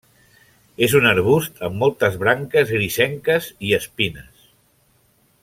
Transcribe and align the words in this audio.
És 0.85 0.95
un 0.99 1.05
arbust 1.09 1.61
amb 1.67 1.77
moltes 1.83 2.17
branques 2.23 2.73
grisenques 2.79 3.51
i 3.69 3.77
espines. 3.83 4.51